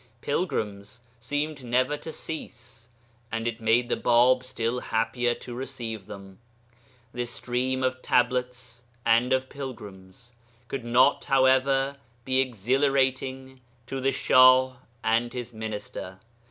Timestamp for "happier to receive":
4.79-6.07